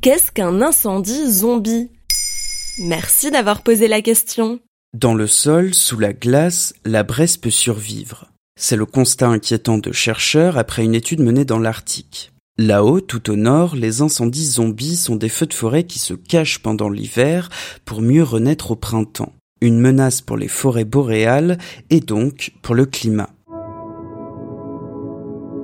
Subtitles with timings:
[0.00, 1.90] Qu'est-ce qu'un incendie zombie?
[2.78, 4.60] Merci d'avoir posé la question.
[4.96, 8.28] Dans le sol, sous la glace, la braise peut survivre.
[8.56, 12.30] C'est le constat inquiétant de chercheurs après une étude menée dans l'Arctique.
[12.58, 16.60] Là-haut, tout au nord, les incendies zombies sont des feux de forêt qui se cachent
[16.60, 17.48] pendant l'hiver
[17.84, 19.32] pour mieux renaître au printemps.
[19.60, 21.58] Une menace pour les forêts boréales
[21.90, 23.30] et donc pour le climat.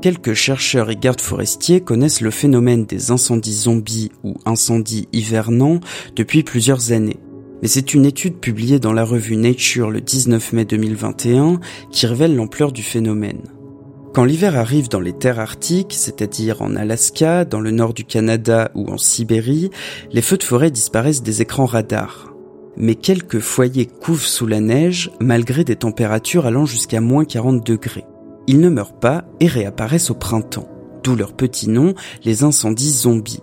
[0.00, 5.80] Quelques chercheurs et gardes forestiers connaissent le phénomène des incendies zombies ou incendies hivernants
[6.16, 7.18] depuis plusieurs années.
[7.60, 11.60] Mais c'est une étude publiée dans la revue Nature le 19 mai 2021
[11.90, 13.42] qui révèle l'ampleur du phénomène.
[14.14, 18.70] Quand l'hiver arrive dans les terres arctiques, c'est-à-dire en Alaska, dans le nord du Canada
[18.74, 19.70] ou en Sibérie,
[20.12, 22.32] les feux de forêt disparaissent des écrans radars.
[22.78, 28.06] Mais quelques foyers couvent sous la neige malgré des températures allant jusqu'à moins 40 degrés.
[28.46, 30.68] Ils ne meurent pas et réapparaissent au printemps,
[31.02, 31.94] d'où leur petit nom,
[32.24, 33.40] les incendies zombies.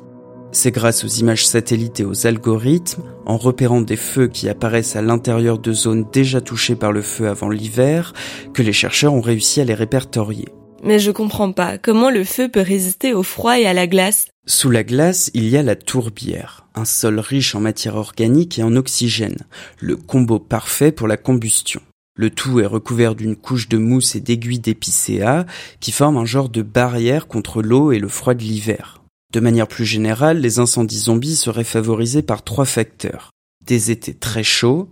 [0.52, 5.02] C'est grâce aux images satellites et aux algorithmes, en repérant des feux qui apparaissent à
[5.02, 8.14] l'intérieur de zones déjà touchées par le feu avant l'hiver,
[8.54, 10.48] que les chercheurs ont réussi à les répertorier.
[10.84, 14.28] Mais je comprends pas, comment le feu peut résister au froid et à la glace
[14.46, 18.64] Sous la glace, il y a la tourbière, un sol riche en matière organique et
[18.64, 19.46] en oxygène,
[19.80, 21.82] le combo parfait pour la combustion.
[22.18, 25.46] Le tout est recouvert d'une couche de mousse et d'aiguilles d'épicéa
[25.80, 29.04] qui forment un genre de barrière contre l'eau et le froid de l'hiver.
[29.32, 33.30] De manière plus générale, les incendies zombies seraient favorisés par trois facteurs.
[33.64, 34.90] Des étés très chauds,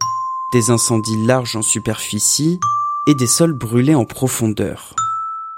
[0.53, 2.59] des incendies larges en superficie
[3.08, 4.96] et des sols brûlés en profondeur.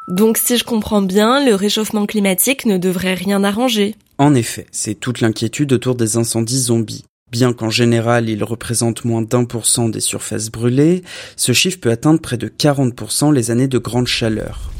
[0.07, 3.95] Donc si je comprends bien, le réchauffement climatique ne devrait rien arranger.
[4.17, 7.03] En effet, c'est toute l'inquiétude autour des incendies zombies.
[7.31, 11.03] Bien qu'en général ils représentent moins d'un pour cent des surfaces brûlées,
[11.35, 14.71] ce chiffre peut atteindre près de 40% les années de grande chaleur.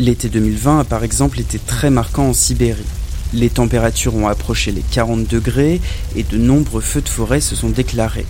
[0.00, 2.84] L'été 2020 a par exemple été très marquant en Sibérie.
[3.32, 5.80] Les températures ont approché les 40 degrés
[6.16, 8.26] et de nombreux feux de forêt se sont déclarés.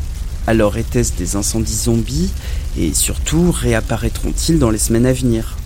[0.47, 2.31] Alors était-ce des incendies zombies?
[2.79, 5.58] Et surtout réapparaîtront-ils dans les semaines à venir?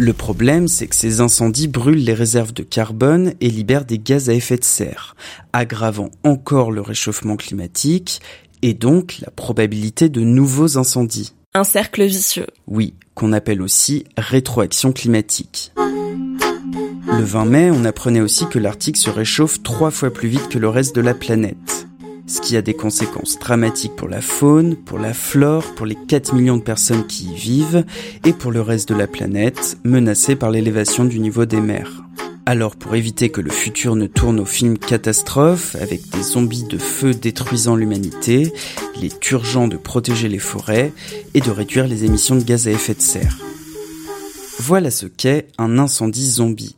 [0.00, 4.30] Le problème, c'est que ces incendies brûlent les réserves de carbone et libèrent des gaz
[4.30, 5.16] à effet de serre,
[5.52, 8.20] aggravant encore le réchauffement climatique
[8.62, 11.34] et donc la probabilité de nouveaux incendies.
[11.52, 12.46] Un cercle vicieux.
[12.68, 15.72] Oui, qu'on appelle aussi rétroaction climatique.
[15.76, 20.58] Le 20 mai, on apprenait aussi que l'Arctique se réchauffe trois fois plus vite que
[20.58, 21.87] le reste de la planète.
[22.28, 26.34] Ce qui a des conséquences dramatiques pour la faune, pour la flore, pour les 4
[26.34, 27.86] millions de personnes qui y vivent,
[28.24, 32.02] et pour le reste de la planète, menacée par l'élévation du niveau des mers.
[32.44, 36.76] Alors pour éviter que le futur ne tourne au film catastrophe, avec des zombies de
[36.76, 38.52] feu détruisant l'humanité,
[38.96, 40.92] il est urgent de protéger les forêts
[41.32, 43.38] et de réduire les émissions de gaz à effet de serre.
[44.60, 46.76] Voilà ce qu'est un incendie zombie.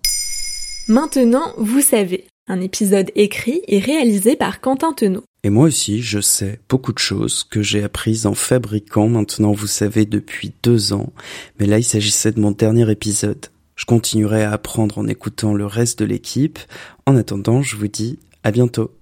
[0.87, 5.25] Maintenant, vous savez, un épisode écrit et réalisé par Quentin Tenot.
[5.43, 9.67] Et moi aussi, je sais beaucoup de choses que j'ai apprises en fabriquant maintenant, vous
[9.67, 11.13] savez, depuis deux ans.
[11.59, 13.47] Mais là, il s'agissait de mon dernier épisode.
[13.75, 16.59] Je continuerai à apprendre en écoutant le reste de l'équipe.
[17.07, 18.93] En attendant, je vous dis à bientôt.